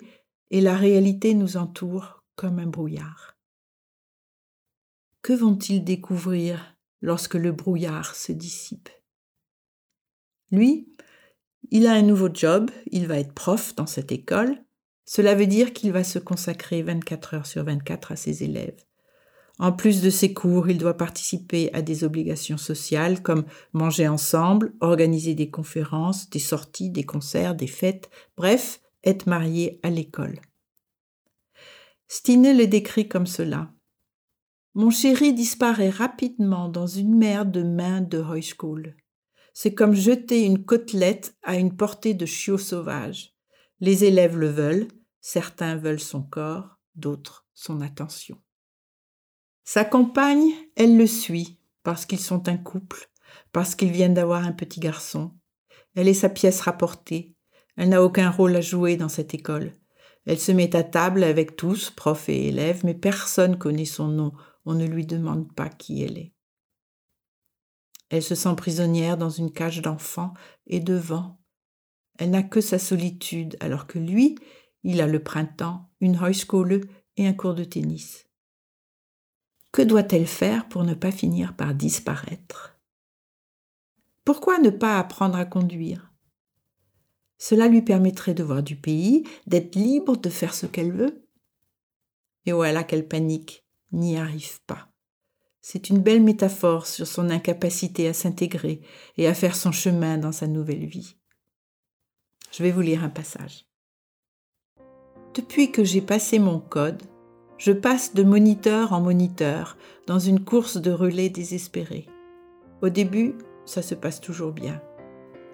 et 0.52 0.62
la 0.62 0.76
réalité 0.76 1.34
nous 1.34 1.58
entoure 1.58 2.24
comme 2.36 2.60
un 2.60 2.68
brouillard. 2.68 3.38
Que 5.22 5.34
vont-ils 5.34 5.84
découvrir 5.84 6.76
lorsque 7.02 7.36
le 7.36 7.52
brouillard 7.52 8.16
se 8.16 8.32
dissipe? 8.32 8.90
Lui, 10.52 10.92
il 11.72 11.88
a 11.88 11.94
un 11.94 12.02
nouveau 12.02 12.30
job, 12.32 12.70
il 12.92 13.08
va 13.08 13.18
être 13.18 13.34
prof 13.34 13.74
dans 13.76 13.88
cette 13.88 14.12
école. 14.12 14.64
Cela 15.06 15.34
veut 15.34 15.48
dire 15.48 15.74
qu'il 15.74 15.92
va 15.92 16.04
se 16.04 16.20
consacrer 16.20 16.84
24 16.84 17.34
heures 17.34 17.46
sur 17.46 17.64
24 17.64 18.12
à 18.12 18.16
ses 18.16 18.44
élèves. 18.44 18.86
En 19.62 19.72
plus 19.72 20.02
de 20.02 20.10
ses 20.10 20.34
cours, 20.34 20.72
il 20.72 20.80
doit 20.80 20.98
participer 20.98 21.72
à 21.72 21.84
des 21.84 22.04
obligations 22.04 22.58
sociales 22.58 23.22
comme 23.22 23.46
manger 23.74 24.08
ensemble, 24.08 24.74
organiser 24.82 25.36
des 25.36 25.52
conférences, 25.52 26.32
des 26.32 26.40
sorties, 26.40 26.90
des 26.90 27.04
concerts, 27.04 27.54
des 27.54 27.68
fêtes, 27.68 28.10
bref, 28.36 28.82
être 29.04 29.28
marié 29.28 29.80
à 29.84 29.92
l'école. 29.92 30.42
Stine 32.08 32.58
le 32.58 32.66
décrit 32.66 33.08
comme 33.08 33.28
cela. 33.28 33.72
Mon 34.74 34.90
chéri 34.90 35.32
disparaît 35.32 35.92
rapidement 35.92 36.68
dans 36.68 36.88
une 36.88 37.16
mer 37.16 37.46
de 37.46 37.62
mains 37.62 38.02
de 38.02 38.18
Heuschule. 38.18 38.98
C'est 39.54 39.76
comme 39.76 39.94
jeter 39.94 40.44
une 40.44 40.66
côtelette 40.66 41.36
à 41.44 41.56
une 41.58 41.78
portée 41.78 42.16
de 42.16 42.26
chiot 42.26 42.58
sauvage. 42.58 43.36
Les 43.80 44.06
élèves 44.06 44.40
le 44.40 44.48
veulent, 44.48 44.88
certains 45.20 45.76
veulent 45.76 46.00
son 46.00 46.24
corps, 46.24 46.80
d'autres 46.96 47.46
son 47.54 47.82
attention. 47.82 48.40
Sa 49.64 49.86
compagne, 49.86 50.52
elle 50.76 50.98
le 50.98 51.08
suit, 51.08 51.60
parce 51.84 52.06
qu'ils 52.06 52.20
sont 52.20 52.50
un 52.50 52.58
couple, 52.58 53.10
parce 53.52 53.76
qu'ils 53.76 53.92
viennent 53.92 54.14
d'avoir 54.14 54.44
un 54.44 54.52
petit 54.52 54.80
garçon. 54.80 55.32
Elle 55.96 56.08
est 56.08 56.14
sa 56.14 56.30
pièce 56.30 56.62
rapportée. 56.62 57.36
Elle 57.78 57.90
n'a 57.90 58.04
aucun 58.04 58.30
rôle 58.30 58.56
à 58.56 58.62
jouer 58.62 58.98
dans 58.98 59.10
cette 59.10 59.34
école. 59.34 59.74
Elle 60.26 60.40
se 60.40 60.52
met 60.52 60.76
à 60.76 60.84
table 60.84 61.24
avec 61.24 61.56
tous, 61.56 61.90
profs 61.90 62.30
et 62.30 62.48
élèves, 62.48 62.82
mais 62.84 62.94
personne 62.94 63.58
connaît 63.58 63.86
son 63.86 64.08
nom. 64.08 64.34
On 64.66 64.74
ne 64.74 64.86
lui 64.86 65.06
demande 65.06 65.54
pas 65.54 65.70
qui 65.70 66.04
elle 66.04 66.18
est. 66.18 66.34
Elle 68.10 68.22
se 68.22 68.36
sent 68.36 68.56
prisonnière 68.56 69.18
dans 69.18 69.30
une 69.30 69.52
cage 69.52 69.82
d'enfants 69.82 70.34
et 70.68 70.80
de 70.80 70.94
vent. 70.94 71.40
Elle 72.20 72.32
n'a 72.32 72.44
que 72.44 72.62
sa 72.62 72.78
solitude, 72.78 73.56
alors 73.62 73.88
que 73.88 74.00
lui, 74.00 74.36
il 74.84 75.02
a 75.02 75.08
le 75.08 75.24
printemps, 75.24 75.90
une 76.02 76.18
Heuschule 76.18 76.82
et 77.18 77.26
un 77.26 77.34
cours 77.34 77.56
de 77.56 77.64
tennis. 77.64 78.28
Que 79.72 79.82
doit-elle 79.82 80.28
faire 80.28 80.68
pour 80.68 80.84
ne 80.84 80.94
pas 80.94 81.12
finir 81.12 81.56
par 81.56 81.74
disparaître? 81.74 82.78
Pourquoi 84.26 84.60
ne 84.60 84.70
pas 84.70 85.00
apprendre 85.00 85.38
à 85.38 85.46
conduire? 85.46 86.12
Cela 87.38 87.68
lui 87.68 87.82
permettrait 87.82 88.34
de 88.34 88.44
voir 88.44 88.62
du 88.62 88.76
pays, 88.76 89.24
d'être 89.48 89.76
libre 89.76 90.18
de 90.18 90.30
faire 90.30 90.54
ce 90.54 90.66
qu'elle 90.66 90.92
veut. 90.92 91.26
Et 92.46 92.52
voilà 92.52 92.84
qu'elle 92.84 93.08
panique, 93.08 93.66
n'y 93.92 94.18
arrive 94.18 94.62
pas. 94.68 94.90
C'est 95.62 95.90
une 95.90 96.00
belle 96.00 96.22
métaphore 96.22 96.86
sur 96.86 97.08
son 97.08 97.30
incapacité 97.30 98.08
à 98.08 98.14
s'intégrer 98.14 98.82
et 99.18 99.28
à 99.28 99.34
faire 99.34 99.56
son 99.56 99.72
chemin 99.72 100.18
dans 100.18 100.32
sa 100.32 100.48
nouvelle 100.48 100.86
vie. 100.86 101.16
Je 102.52 102.64
vais 102.64 102.72
vous 102.72 102.82
lire 102.82 103.04
un 103.04 103.10
passage. 103.10 103.66
Depuis 105.34 105.72
que 105.72 105.84
j'ai 105.84 106.02
passé 106.02 106.40
mon 106.40 106.60
code, 106.60 107.02
je 107.62 107.72
passe 107.72 108.16
de 108.16 108.24
moniteur 108.24 108.92
en 108.92 109.02
moniteur 109.02 109.78
dans 110.08 110.18
une 110.18 110.44
course 110.44 110.78
de 110.78 110.90
relais 110.90 111.30
désespérée. 111.30 112.08
Au 112.82 112.90
début, 112.90 113.36
ça 113.66 113.84
se 113.84 113.94
passe 113.94 114.20
toujours 114.20 114.52
bien. 114.52 114.82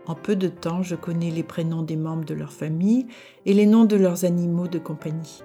En 0.06 0.16
peu 0.16 0.38
de 0.38 0.48
temps, 0.48 0.84
je 0.84 0.96
connais 0.96 1.32
les 1.32 1.44
prénoms 1.44 1.82
des 1.82 1.98
membres 1.98 2.24
de 2.24 2.34
leur 2.34 2.54
famille 2.54 3.08
et 3.46 3.54
les 3.54 3.66
noms 3.66 3.84
de 3.84 3.98
leurs 3.98 4.24
animaux 4.24 4.70
de 4.70 4.80
compagnie. 4.80 5.44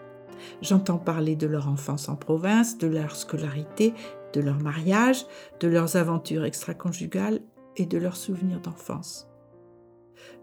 J'entends 0.61 0.99
parler 0.99 1.35
de 1.35 1.49
leur 1.49 1.67
enfance 1.67 2.09
en 2.09 2.15
province, 2.15 2.79
de 2.79 2.87
leur 2.87 3.17
scolarité, 3.17 3.93
de 4.33 4.41
leur 4.41 4.61
mariage, 4.61 5.27
de 5.59 5.67
leurs 5.67 5.97
aventures 5.97 6.45
extra-conjugales 6.45 7.41
et 7.77 7.87
de 7.87 7.99
leurs 7.99 8.17
souvenirs 8.17 8.61
d'enfance. 8.61 9.27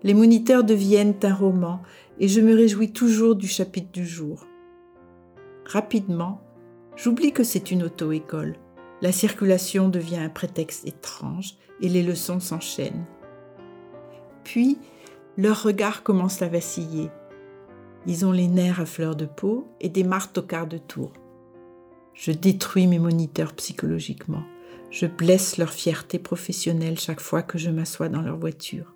Les 0.04 0.14
moniteurs 0.14 0.66
deviennent 0.66 1.16
un 1.24 1.34
roman 1.34 1.82
et 2.20 2.28
je 2.28 2.42
me 2.42 2.54
réjouis 2.54 2.92
toujours 2.92 3.38
du 3.38 3.48
chapitre 3.48 3.94
du 3.94 4.06
jour. 4.06 4.49
Rapidement, 5.70 6.42
j'oublie 6.96 7.32
que 7.32 7.44
c'est 7.44 7.70
une 7.70 7.84
auto-école. 7.84 8.56
La 9.04 9.12
circulation 9.12 9.88
devient 9.88 10.18
un 10.18 10.30
prétexte 10.30 10.88
étrange 10.88 11.58
et 11.80 11.90
les 11.90 12.02
leçons 12.02 12.40
s'enchaînent. 12.40 13.06
Puis, 14.44 14.80
leurs 15.38 15.62
regards 15.62 16.02
commencent 16.02 16.42
à 16.42 16.48
vaciller. 16.48 17.12
Ils 18.08 18.26
ont 18.26 18.32
les 18.32 18.48
nerfs 18.48 18.80
à 18.80 18.88
fleur 18.88 19.16
de 19.16 19.28
peau 19.28 19.68
et 19.80 20.04
martes 20.04 20.40
au 20.40 20.42
quart 20.42 20.66
de 20.66 20.80
tour. 20.80 21.14
Je 22.16 22.32
détruis 22.32 22.88
mes 22.88 22.98
moniteurs 22.98 23.54
psychologiquement. 23.54 24.44
Je 24.90 25.06
blesse 25.06 25.60
leur 25.60 25.70
fierté 25.70 26.18
professionnelle 26.18 26.98
chaque 26.98 27.22
fois 27.22 27.44
que 27.44 27.60
je 27.60 27.70
m'assois 27.70 28.10
dans 28.10 28.24
leur 28.24 28.38
voiture. 28.38 28.96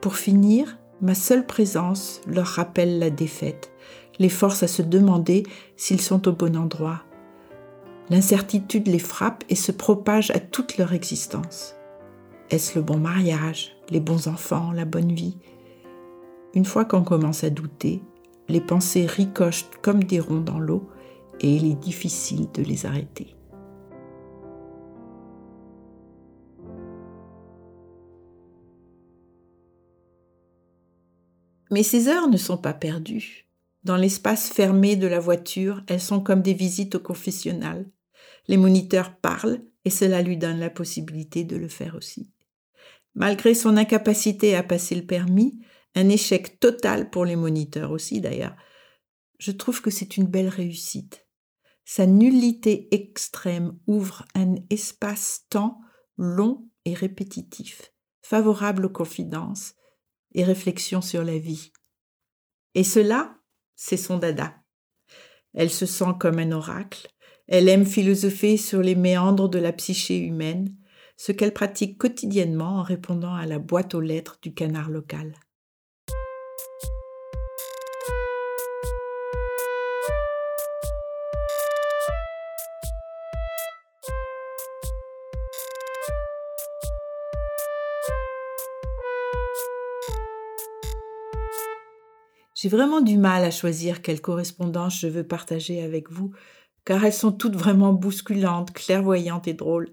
Pour 0.00 0.16
finir, 0.16 0.78
ma 1.02 1.14
seule 1.14 1.44
présence 1.44 2.22
leur 2.26 2.46
rappelle 2.46 2.98
la 2.98 3.10
défaite, 3.10 3.70
les 4.18 4.28
force 4.28 4.62
à 4.62 4.68
se 4.68 4.82
demander 4.82 5.44
s'ils 5.76 6.00
sont 6.00 6.28
au 6.28 6.32
bon 6.32 6.56
endroit. 6.56 7.02
L'incertitude 8.10 8.88
les 8.88 8.98
frappe 8.98 9.44
et 9.48 9.54
se 9.54 9.72
propage 9.72 10.30
à 10.30 10.38
toute 10.38 10.76
leur 10.76 10.92
existence. 10.92 11.74
Est-ce 12.50 12.78
le 12.78 12.84
bon 12.84 12.98
mariage, 12.98 13.76
les 13.90 14.00
bons 14.00 14.28
enfants, 14.28 14.72
la 14.72 14.84
bonne 14.84 15.12
vie? 15.12 15.38
Une 16.54 16.66
fois 16.66 16.84
qu'on 16.84 17.02
commence 17.02 17.42
à 17.42 17.50
douter, 17.50 18.02
les 18.48 18.60
pensées 18.60 19.06
ricochent 19.06 19.66
comme 19.82 20.04
des 20.04 20.20
ronds 20.20 20.40
dans 20.40 20.58
l'eau 20.58 20.88
et 21.40 21.56
il 21.56 21.70
est 21.70 21.80
difficile 21.80 22.48
de 22.52 22.62
les 22.62 22.86
arrêter. 22.86 23.34
Mais 31.70 31.82
ces 31.82 32.08
heures 32.08 32.28
ne 32.28 32.36
sont 32.36 32.58
pas 32.58 32.74
perdues. 32.74 33.46
Dans 33.84 33.96
l'espace 33.96 34.48
fermé 34.48 34.96
de 34.96 35.06
la 35.06 35.20
voiture, 35.20 35.82
elles 35.86 36.00
sont 36.00 36.20
comme 36.20 36.40
des 36.40 36.54
visites 36.54 36.94
au 36.94 37.00
confessionnal. 37.00 37.90
Les 38.48 38.56
moniteurs 38.56 39.16
parlent 39.16 39.62
et 39.84 39.90
cela 39.90 40.22
lui 40.22 40.38
donne 40.38 40.58
la 40.58 40.70
possibilité 40.70 41.44
de 41.44 41.56
le 41.56 41.68
faire 41.68 41.94
aussi. 41.94 42.30
Malgré 43.14 43.54
son 43.54 43.76
incapacité 43.76 44.56
à 44.56 44.62
passer 44.62 44.94
le 44.94 45.04
permis, 45.06 45.60
un 45.94 46.08
échec 46.08 46.58
total 46.58 47.10
pour 47.10 47.26
les 47.26 47.36
moniteurs 47.36 47.90
aussi 47.90 48.20
d'ailleurs, 48.20 48.56
je 49.38 49.52
trouve 49.52 49.82
que 49.82 49.90
c'est 49.90 50.16
une 50.16 50.26
belle 50.26 50.48
réussite. 50.48 51.26
Sa 51.84 52.06
nullité 52.06 52.88
extrême 52.94 53.78
ouvre 53.86 54.24
un 54.34 54.54
espace-temps 54.70 55.78
long 56.16 56.66
et 56.86 56.94
répétitif, 56.94 57.92
favorable 58.22 58.86
aux 58.86 58.90
confidences 58.90 59.74
et 60.32 60.44
réflexions 60.44 61.02
sur 61.02 61.22
la 61.22 61.38
vie. 61.38 61.72
Et 62.74 62.84
cela, 62.84 63.36
c'est 63.76 63.96
son 63.96 64.18
dada. 64.18 64.54
Elle 65.52 65.70
se 65.70 65.86
sent 65.86 66.14
comme 66.18 66.38
un 66.38 66.52
oracle, 66.52 67.08
elle 67.46 67.68
aime 67.68 67.84
philosopher 67.84 68.56
sur 68.56 68.80
les 68.80 68.94
méandres 68.94 69.48
de 69.48 69.58
la 69.58 69.72
psyché 69.72 70.18
humaine, 70.18 70.74
ce 71.16 71.32
qu'elle 71.32 71.52
pratique 71.52 71.98
quotidiennement 71.98 72.78
en 72.78 72.82
répondant 72.82 73.34
à 73.34 73.46
la 73.46 73.58
boîte 73.58 73.94
aux 73.94 74.00
lettres 74.00 74.38
du 74.42 74.54
canard 74.54 74.90
local. 74.90 75.34
J'ai 92.64 92.70
vraiment 92.70 93.02
du 93.02 93.18
mal 93.18 93.44
à 93.44 93.50
choisir 93.50 94.00
quelle 94.00 94.22
correspondance 94.22 94.98
je 94.98 95.06
veux 95.06 95.26
partager 95.26 95.82
avec 95.82 96.10
vous, 96.10 96.32
car 96.86 97.04
elles 97.04 97.12
sont 97.12 97.30
toutes 97.30 97.56
vraiment 97.56 97.92
bousculantes, 97.92 98.72
clairvoyantes 98.72 99.46
et 99.46 99.52
drôles. 99.52 99.92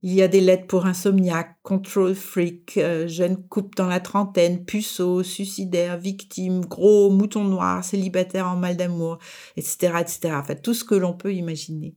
Il 0.00 0.14
y 0.14 0.22
a 0.22 0.28
des 0.28 0.40
lettres 0.40 0.66
pour 0.66 0.86
insomniaque, 0.86 1.58
control 1.62 2.14
freak, 2.14 2.78
euh, 2.78 3.06
jeune 3.08 3.46
couple 3.48 3.76
dans 3.76 3.88
la 3.88 4.00
trentaine, 4.00 4.64
puceau, 4.64 5.22
suicidaire, 5.22 5.98
victime, 5.98 6.64
gros, 6.64 7.10
mouton 7.10 7.44
noir, 7.44 7.84
célibataire 7.84 8.46
en 8.46 8.56
mal 8.56 8.78
d'amour, 8.78 9.18
etc., 9.58 9.98
etc. 10.00 10.30
Enfin, 10.32 10.54
tout 10.54 10.72
ce 10.72 10.84
que 10.84 10.94
l'on 10.94 11.12
peut 11.12 11.34
imaginer. 11.34 11.94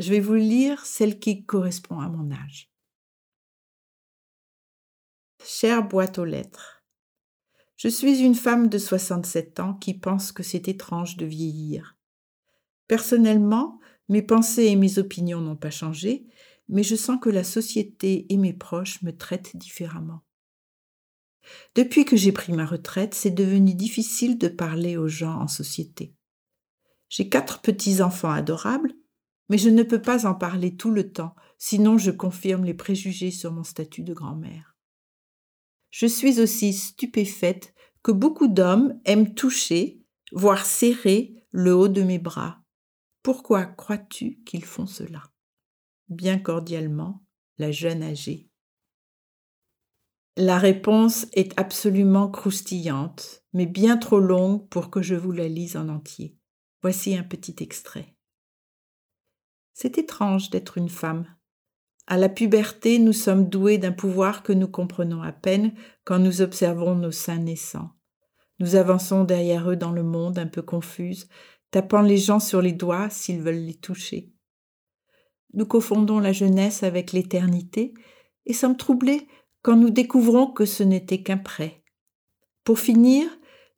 Je 0.00 0.10
vais 0.10 0.18
vous 0.18 0.34
lire 0.34 0.84
celle 0.84 1.20
qui 1.20 1.44
correspond 1.44 2.00
à 2.00 2.08
mon 2.08 2.32
âge. 2.32 2.68
Chère 5.44 5.86
boîte 5.86 6.18
aux 6.18 6.24
lettres. 6.24 6.77
Je 7.78 7.86
suis 7.86 8.22
une 8.22 8.34
femme 8.34 8.66
de 8.66 8.76
67 8.76 9.60
ans 9.60 9.74
qui 9.74 9.94
pense 9.94 10.32
que 10.32 10.42
c'est 10.42 10.66
étrange 10.66 11.16
de 11.16 11.24
vieillir. 11.24 11.96
Personnellement, 12.88 13.78
mes 14.08 14.20
pensées 14.20 14.64
et 14.64 14.74
mes 14.74 14.98
opinions 14.98 15.40
n'ont 15.40 15.54
pas 15.54 15.70
changé, 15.70 16.26
mais 16.68 16.82
je 16.82 16.96
sens 16.96 17.20
que 17.22 17.30
la 17.30 17.44
société 17.44 18.26
et 18.32 18.36
mes 18.36 18.52
proches 18.52 19.00
me 19.02 19.16
traitent 19.16 19.56
différemment. 19.56 20.24
Depuis 21.76 22.04
que 22.04 22.16
j'ai 22.16 22.32
pris 22.32 22.52
ma 22.52 22.66
retraite, 22.66 23.14
c'est 23.14 23.30
devenu 23.30 23.74
difficile 23.74 24.38
de 24.38 24.48
parler 24.48 24.96
aux 24.96 25.06
gens 25.06 25.40
en 25.40 25.46
société. 25.46 26.16
J'ai 27.08 27.28
quatre 27.28 27.60
petits-enfants 27.60 28.32
adorables, 28.32 28.92
mais 29.50 29.56
je 29.56 29.68
ne 29.68 29.84
peux 29.84 30.02
pas 30.02 30.26
en 30.26 30.34
parler 30.34 30.74
tout 30.74 30.90
le 30.90 31.12
temps, 31.12 31.36
sinon 31.58 31.96
je 31.96 32.10
confirme 32.10 32.64
les 32.64 32.74
préjugés 32.74 33.30
sur 33.30 33.52
mon 33.52 33.62
statut 33.62 34.02
de 34.02 34.14
grand-mère. 34.14 34.67
Je 35.98 36.06
suis 36.06 36.38
aussi 36.38 36.74
stupéfaite 36.74 37.74
que 38.04 38.12
beaucoup 38.12 38.46
d'hommes 38.46 39.00
aiment 39.04 39.34
toucher, 39.34 40.00
voire 40.30 40.64
serrer 40.64 41.44
le 41.50 41.74
haut 41.74 41.88
de 41.88 42.04
mes 42.04 42.20
bras. 42.20 42.62
Pourquoi 43.24 43.66
crois-tu 43.66 44.40
qu'ils 44.44 44.64
font 44.64 44.86
cela? 44.86 45.24
Bien 46.08 46.38
cordialement, 46.38 47.24
la 47.58 47.72
jeune 47.72 48.04
âgée. 48.04 48.48
La 50.36 50.56
réponse 50.58 51.26
est 51.32 51.58
absolument 51.58 52.30
croustillante, 52.30 53.42
mais 53.52 53.66
bien 53.66 53.96
trop 53.96 54.20
longue 54.20 54.68
pour 54.68 54.90
que 54.90 55.02
je 55.02 55.16
vous 55.16 55.32
la 55.32 55.48
lise 55.48 55.76
en 55.76 55.88
entier. 55.88 56.38
Voici 56.80 57.16
un 57.16 57.24
petit 57.24 57.56
extrait. 57.58 58.14
C'est 59.72 59.98
étrange 59.98 60.50
d'être 60.50 60.78
une 60.78 60.90
femme, 60.90 61.26
à 62.08 62.16
la 62.16 62.30
puberté, 62.30 62.98
nous 62.98 63.12
sommes 63.12 63.50
doués 63.50 63.76
d'un 63.76 63.92
pouvoir 63.92 64.42
que 64.42 64.54
nous 64.54 64.66
comprenons 64.66 65.20
à 65.20 65.30
peine 65.30 65.74
quand 66.04 66.18
nous 66.18 66.40
observons 66.40 66.94
nos 66.94 67.10
seins 67.10 67.38
naissants. 67.38 67.90
Nous 68.60 68.76
avançons 68.76 69.24
derrière 69.24 69.70
eux 69.70 69.76
dans 69.76 69.92
le 69.92 70.02
monde 70.02 70.38
un 70.38 70.46
peu 70.46 70.62
confuse, 70.62 71.28
tapant 71.70 72.00
les 72.00 72.16
gens 72.16 72.40
sur 72.40 72.62
les 72.62 72.72
doigts 72.72 73.10
s'ils 73.10 73.42
veulent 73.42 73.56
les 73.56 73.74
toucher. 73.74 74.32
Nous 75.52 75.66
confondons 75.66 76.18
la 76.18 76.32
jeunesse 76.32 76.82
avec 76.82 77.12
l'éternité 77.12 77.92
et 78.46 78.54
sommes 78.54 78.78
troublés 78.78 79.28
quand 79.60 79.76
nous 79.76 79.90
découvrons 79.90 80.46
que 80.50 80.64
ce 80.64 80.82
n'était 80.82 81.22
qu'un 81.22 81.36
prêt. 81.36 81.84
Pour 82.64 82.78
finir, 82.78 83.28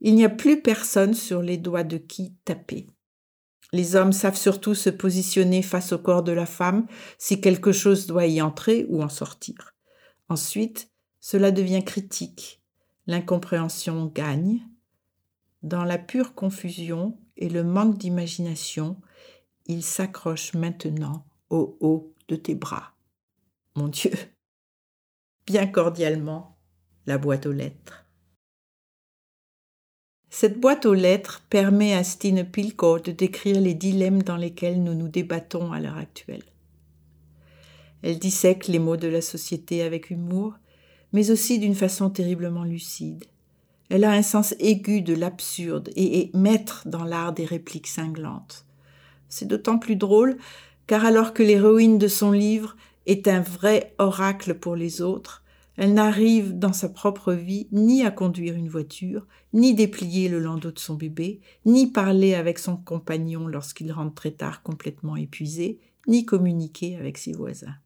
il 0.01 0.14
n'y 0.14 0.25
a 0.25 0.31
plus 0.31 0.62
personne 0.62 1.14
sur 1.14 1.43
les 1.43 1.59
doigts 1.59 1.83
de 1.83 1.97
qui 1.97 2.37
taper. 2.45 2.87
Les 3.73 3.95
hommes 3.95 4.13
savent 4.13 4.37
surtout 4.37 4.75
se 4.75 4.91
positionner 4.91 5.63
face 5.63 5.93
au 5.93 5.99
corps 5.99 6.23
de 6.23 6.33
la 6.33 6.47
femme 6.47 6.87
si 7.19 7.41
quelque 7.41 7.73
chose 7.73 8.07
doit 8.07 8.27
y 8.27 8.43
entrer 8.43 8.87
ou 8.89 9.03
en 9.03 9.09
sortir. 9.09 9.75
Ensuite, 10.29 10.91
cela 11.21 11.51
devient 11.51 11.85
critique. 11.85 12.63
L'incompréhension 13.07 14.07
gagne. 14.07 14.61
Dans 15.63 15.85
la 15.85 15.99
pure 15.99 16.35
confusion 16.35 17.19
et 17.37 17.49
le 17.49 17.63
manque 17.63 17.99
d'imagination, 17.99 19.01
il 19.67 19.83
s'accroche 19.83 20.55
maintenant 20.55 21.27
au 21.51 21.77
haut 21.81 22.15
de 22.29 22.37
tes 22.37 22.55
bras. 22.55 22.95
Mon 23.77 23.89
Dieu. 23.89 24.13
Bien 25.47 25.67
cordialement, 25.67 26.59
la 27.07 27.19
boîte 27.19 27.47
aux 27.47 27.53
lettres. 27.53 28.07
Cette 30.33 30.61
boîte 30.61 30.87
aux 30.87 30.95
lettres 30.95 31.43
permet 31.51 31.93
à 31.93 32.05
Stine 32.05 32.45
Pilko 32.45 33.01
de 33.01 33.11
décrire 33.11 33.61
les 33.61 33.75
dilemmes 33.75 34.23
dans 34.23 34.37
lesquels 34.37 34.81
nous 34.83 34.95
nous 34.95 35.09
débattons 35.09 35.73
à 35.73 35.81
l'heure 35.81 35.99
actuelle. 35.99 36.45
Elle 38.03 38.21
dissèque 38.21 38.69
les 38.69 38.79
mots 38.79 38.97
de 38.97 39.09
la 39.09 39.23
société 39.23 39.83
avec 39.83 40.09
humour, 40.09 40.55
mais 41.12 41.33
aussi 41.33 41.59
d'une 41.59 41.75
façon 41.75 42.11
terriblement 42.11 42.62
lucide. 42.62 43.25
Elle 43.88 44.05
a 44.05 44.12
un 44.12 44.23
sens 44.23 44.55
aigu 44.61 45.03
de 45.03 45.14
l'absurde 45.14 45.90
et 45.97 46.21
est 46.21 46.35
maître 46.35 46.85
dans 46.87 47.05
l'art 47.05 47.33
des 47.33 47.45
répliques 47.45 47.88
cinglantes. 47.88 48.64
C'est 49.29 49.49
d'autant 49.49 49.79
plus 49.79 49.97
drôle 49.97 50.38
car 50.87 51.05
alors 51.05 51.35
que 51.35 51.43
l'héroïne 51.43 51.99
de 51.99 52.09
son 52.09 52.31
livre 52.31 52.77
est 53.07 53.27
un 53.27 53.40
vrai 53.40 53.95
oracle 53.99 54.55
pour 54.55 54.77
les 54.77 55.03
autres, 55.03 55.39
elle 55.81 55.95
n'arrive 55.95 56.59
dans 56.59 56.75
sa 56.75 56.90
propre 56.90 57.33
vie 57.33 57.66
ni 57.73 58.05
à 58.05 58.11
conduire 58.11 58.55
une 58.55 58.69
voiture, 58.69 59.27
ni 59.55 59.75
déplier 59.75 60.29
le 60.29 60.38
landau 60.38 60.73
de 60.73 60.79
son 60.79 60.93
bébé, 60.95 61.40
ni 61.64 61.87
parler 61.87 62.35
avec 62.35 62.59
son 62.59 62.77
compagnon 62.77 63.47
lorsqu'il 63.47 63.90
rentre 63.90 64.14
très 64.14 64.33
tard 64.33 64.62
complètement 64.62 65.16
épuisé, 65.16 65.81
ni 66.07 66.27
communiquer 66.27 66.97
avec 66.97 67.16
ses 67.16 67.33
voisins. 67.33 67.77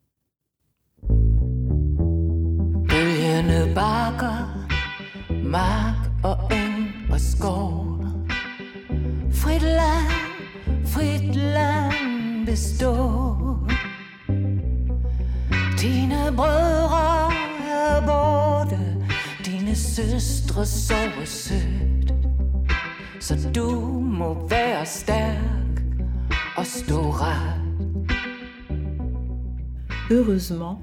Heureusement, 30.10 30.82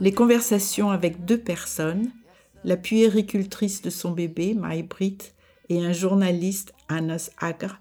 les 0.00 0.12
conversations 0.12 0.90
avec 0.90 1.24
deux 1.24 1.38
personnes, 1.38 2.10
la 2.64 2.76
puéricultrice 2.76 3.82
de 3.82 3.90
son 3.90 4.12
bébé, 4.12 4.54
Maïbrit, 4.54 5.18
et 5.68 5.84
un 5.84 5.92
journaliste, 5.92 6.72
Anas 6.88 7.30
Agr, 7.38 7.80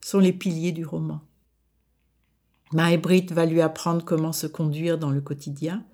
sont 0.00 0.18
les 0.18 0.32
piliers 0.32 0.72
du 0.72 0.84
roman. 0.84 1.20
Maïbrit 2.72 3.26
va 3.30 3.46
lui 3.46 3.60
apprendre 3.60 4.04
comment 4.04 4.32
se 4.32 4.46
conduire 4.46 4.98
dans 4.98 5.10
le 5.10 5.20
quotidien 5.20 5.84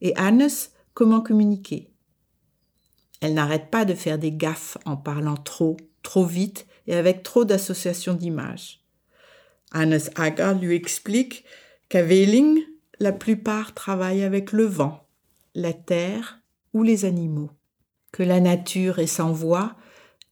et 0.00 0.14
Anas 0.16 0.70
comment 0.98 1.20
communiquer? 1.20 1.92
Elle 3.20 3.34
n'arrête 3.34 3.70
pas 3.70 3.84
de 3.84 3.94
faire 3.94 4.18
des 4.18 4.32
gaffes 4.32 4.78
en 4.84 4.96
parlant 4.96 5.36
trop, 5.36 5.76
trop 6.02 6.24
vite 6.24 6.66
et 6.88 6.94
avec 6.96 7.22
trop 7.22 7.44
d'associations 7.44 8.14
d'images. 8.14 8.84
Anas 9.70 10.10
Agr 10.16 10.58
lui 10.60 10.74
explique 10.74 11.44
qu'à 11.88 12.02
Wehling, 12.02 12.58
la 12.98 13.12
plupart 13.12 13.74
travaillent 13.74 14.24
avec 14.24 14.50
le 14.50 14.64
vent, 14.64 15.06
la 15.54 15.72
terre 15.72 16.40
ou 16.74 16.82
les 16.82 17.04
animaux, 17.04 17.52
que 18.10 18.24
la 18.24 18.40
nature 18.40 18.98
est 18.98 19.06
sans 19.06 19.30
voix 19.30 19.76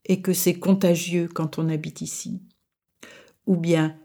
et 0.05 0.21
que 0.21 0.33
c'est 0.33 0.59
contagieux 0.59 1.29
quand 1.33 1.61
on 1.61 1.69
habite 1.69 2.01
ici. 2.01 2.43
Ou 3.47 3.57
bien 3.57 3.97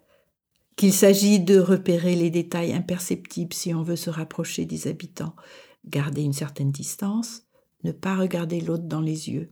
qu'il 0.76 0.94
s'agit 0.94 1.40
de 1.40 1.58
repérer 1.58 2.16
les 2.16 2.30
détails 2.30 2.74
imperceptibles 2.74 3.54
si 3.54 3.74
on 3.74 3.82
veut 3.82 3.96
se 3.96 4.12
rapprocher 4.12 4.66
des 4.66 4.88
habitants, 4.88 5.36
garder 5.86 6.22
une 6.22 6.34
certaine 6.34 6.72
distance, 6.72 7.44
ne 7.84 7.92
pas 7.92 8.16
regarder 8.16 8.62
l'autre 8.62 8.84
dans 8.84 9.02
les 9.02 9.30
yeux. 9.30 9.52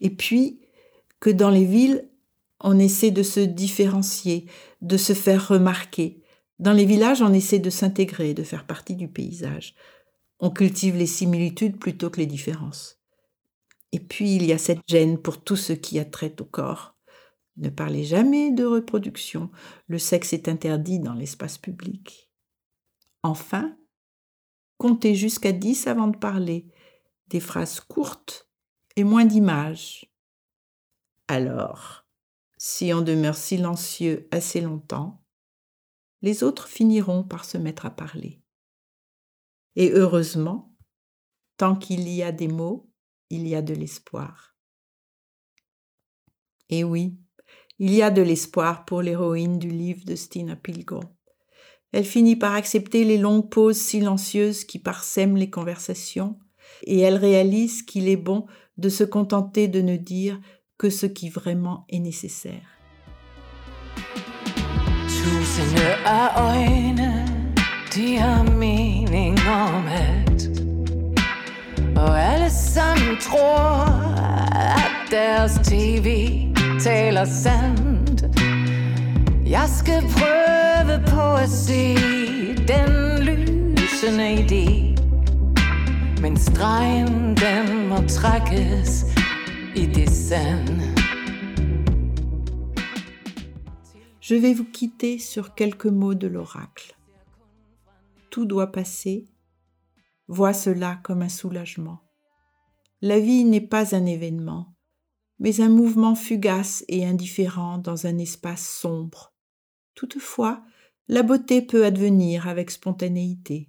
Et 0.00 0.10
puis 0.10 0.60
que 1.20 1.30
dans 1.30 1.50
les 1.50 1.64
villes, 1.64 2.08
on 2.60 2.78
essaie 2.78 3.10
de 3.10 3.22
se 3.22 3.40
différencier, 3.40 4.46
de 4.82 4.96
se 4.96 5.14
faire 5.14 5.48
remarquer. 5.48 6.22
Dans 6.58 6.72
les 6.72 6.84
villages, 6.84 7.22
on 7.22 7.32
essaie 7.32 7.58
de 7.58 7.70
s'intégrer, 7.70 8.34
de 8.34 8.42
faire 8.42 8.66
partie 8.66 8.96
du 8.96 9.08
paysage. 9.08 9.74
On 10.40 10.50
cultive 10.50 10.96
les 10.96 11.06
similitudes 11.06 11.78
plutôt 11.78 12.10
que 12.10 12.20
les 12.20 12.26
différences. 12.26 12.98
Et 13.92 14.00
puis 14.00 14.36
il 14.36 14.44
y 14.44 14.52
a 14.52 14.58
cette 14.58 14.80
gêne 14.88 15.18
pour 15.18 15.42
tout 15.42 15.56
ce 15.56 15.72
qui 15.72 15.98
a 15.98 16.04
trait 16.04 16.34
au 16.40 16.44
corps. 16.44 16.96
Ne 17.56 17.68
parlez 17.68 18.04
jamais 18.04 18.52
de 18.52 18.64
reproduction, 18.64 19.50
le 19.88 19.98
sexe 19.98 20.32
est 20.32 20.48
interdit 20.48 20.98
dans 20.98 21.12
l'espace 21.12 21.58
public. 21.58 22.30
Enfin, 23.22 23.76
comptez 24.80 25.14
jusqu'à 25.14 25.52
dix 25.52 25.86
avant 25.86 26.08
de 26.08 26.16
parler, 26.16 26.66
des 27.26 27.38
phrases 27.38 27.80
courtes 27.80 28.48
et 28.96 29.04
moins 29.04 29.26
d'images. 29.26 30.10
Alors, 31.28 32.06
si 32.56 32.90
on 32.94 33.02
demeure 33.02 33.36
silencieux 33.36 34.26
assez 34.30 34.62
longtemps, 34.62 35.22
les 36.22 36.42
autres 36.42 36.66
finiront 36.66 37.22
par 37.22 37.44
se 37.44 37.58
mettre 37.58 37.84
à 37.84 37.90
parler. 37.90 38.42
Et 39.76 39.90
heureusement, 39.90 40.74
tant 41.58 41.76
qu'il 41.76 42.08
y 42.08 42.22
a 42.22 42.32
des 42.32 42.48
mots, 42.48 42.90
il 43.28 43.46
y 43.46 43.54
a 43.54 43.60
de 43.60 43.74
l'espoir. 43.74 44.56
Et 46.70 46.84
oui, 46.84 47.18
il 47.78 47.92
y 47.92 48.00
a 48.00 48.10
de 48.10 48.22
l'espoir 48.22 48.86
pour 48.86 49.02
l'héroïne 49.02 49.58
du 49.58 49.68
livre 49.68 50.06
de 50.06 50.16
Stina 50.16 50.56
Pilgrim. 50.56 51.06
Elle 51.92 52.04
finit 52.04 52.36
par 52.36 52.54
accepter 52.54 53.04
les 53.04 53.18
longues 53.18 53.48
pauses 53.48 53.76
silencieuses 53.76 54.64
qui 54.64 54.78
parsèment 54.78 55.36
les 55.36 55.50
conversations, 55.50 56.38
et 56.84 57.00
elle 57.00 57.16
réalise 57.16 57.82
qu'il 57.82 58.08
est 58.08 58.16
bon 58.16 58.46
de 58.78 58.88
se 58.88 59.04
contenter 59.04 59.68
de 59.68 59.80
ne 59.80 59.96
dire 59.96 60.40
que 60.78 60.88
ce 60.88 61.06
qui 61.06 61.28
vraiment 61.28 61.84
est 61.88 61.98
nécessaire. 61.98 62.78
Je 94.20 94.36
vais 94.36 94.54
vous 94.54 94.64
quitter 94.64 95.18
sur 95.18 95.56
quelques 95.56 95.86
mots 95.86 96.14
de 96.14 96.28
l'oracle. 96.28 96.96
Tout 98.30 98.44
doit 98.44 98.70
passer. 98.70 99.26
Vois 100.28 100.52
cela 100.52 101.00
comme 101.02 101.22
un 101.22 101.28
soulagement. 101.28 101.98
La 103.02 103.18
vie 103.18 103.44
n'est 103.44 103.60
pas 103.60 103.96
un 103.96 104.06
événement, 104.06 104.76
mais 105.40 105.60
un 105.60 105.70
mouvement 105.70 106.14
fugace 106.14 106.84
et 106.86 107.04
indifférent 107.04 107.78
dans 107.78 108.06
un 108.06 108.16
espace 108.18 108.64
sombre. 108.64 109.32
Toutefois, 110.00 110.64
la 111.08 111.22
beauté 111.22 111.60
peut 111.60 111.84
advenir 111.84 112.48
avec 112.48 112.70
spontanéité. 112.70 113.68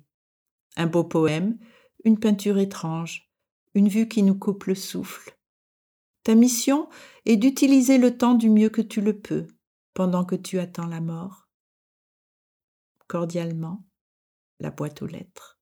Un 0.77 0.87
beau 0.87 1.03
poème, 1.03 1.59
une 2.05 2.17
peinture 2.17 2.57
étrange, 2.57 3.29
une 3.73 3.89
vue 3.89 4.07
qui 4.07 4.23
nous 4.23 4.39
coupe 4.39 4.63
le 4.63 4.75
souffle. 4.75 5.37
Ta 6.23 6.33
mission 6.33 6.87
est 7.25 7.35
d'utiliser 7.35 7.97
le 7.97 8.17
temps 8.17 8.35
du 8.35 8.49
mieux 8.49 8.69
que 8.69 8.81
tu 8.81 9.01
le 9.01 9.19
peux 9.19 9.45
pendant 9.93 10.23
que 10.23 10.35
tu 10.35 10.57
attends 10.57 10.87
la 10.87 11.01
mort. 11.01 11.49
Cordialement, 13.09 13.83
la 14.61 14.71
boîte 14.71 15.01
aux 15.01 15.07
lettres. 15.07 15.59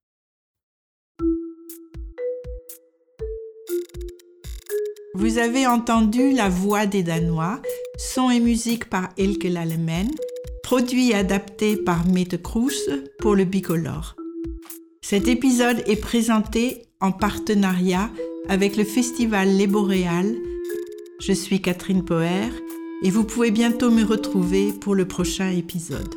Vous 5.15 5.39
avez 5.39 5.65
entendu 5.65 6.32
La 6.32 6.47
Voix 6.47 6.86
des 6.86 7.01
Danois, 7.01 7.60
son 7.97 8.29
et 8.29 8.39
musique 8.39 8.88
par 8.88 9.10
Elke 9.17 9.45
Lalemen, 9.45 10.12
produit 10.69 11.15
adapté 11.15 11.77
par 11.77 12.05
Mette 12.05 12.43
Kroes 12.43 12.91
pour 13.17 13.34
le 13.34 13.43
Bicolore. 13.43 14.15
Cet 15.01 15.27
épisode 15.27 15.82
est 15.88 15.99
présenté 15.99 16.84
en 17.01 17.12
partenariat 17.12 18.12
avec 18.49 18.77
le 18.77 18.84
festival 18.84 19.47
Les 19.47 19.65
Boréales. 19.65 20.36
Je 21.21 21.34
suis 21.34 21.60
Catherine 21.60 22.05
Poher 22.05 22.51
et 23.03 23.10
vous 23.10 23.23
pouvez 23.23 23.49
bientôt 23.49 23.89
me 23.89 24.03
retrouver 24.03 24.71
pour 24.71 24.93
le 24.93 25.08
prochain 25.08 25.49
épisode. 25.49 26.13